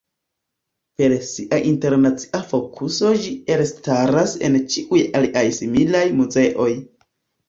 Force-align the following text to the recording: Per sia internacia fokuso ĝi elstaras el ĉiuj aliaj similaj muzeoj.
Per 0.99 1.11
sia 1.31 1.57
internacia 1.71 2.39
fokuso 2.53 3.11
ĝi 3.25 3.33
elstaras 3.55 4.33
el 4.49 4.55
ĉiuj 4.77 5.03
aliaj 5.21 5.45
similaj 5.59 6.03
muzeoj. 6.23 6.67